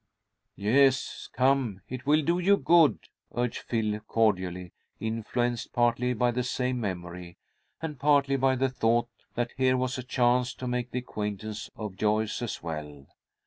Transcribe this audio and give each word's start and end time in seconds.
"Yes, 0.55 1.29
come! 1.31 1.81
It 1.87 2.07
will 2.07 2.23
do 2.23 2.39
you 2.39 2.57
good," 2.57 3.07
urged 3.35 3.59
Phil, 3.61 3.99
cordially, 3.99 4.71
influenced 4.99 5.73
partly 5.73 6.15
by 6.15 6.31
the 6.31 6.41
same 6.41 6.81
memory, 6.81 7.37
and 7.83 7.99
partly 7.99 8.35
by 8.35 8.55
the 8.55 8.69
thought 8.69 9.09
that 9.35 9.53
here 9.57 9.77
was 9.77 9.99
a 9.99 10.03
chance 10.03 10.55
to 10.55 10.65
make 10.67 10.89
the 10.89 10.97
acquaintance 10.97 11.69
of 11.75 11.97
Joyce 11.97 12.41
as 12.41 12.63
well. 12.63 13.05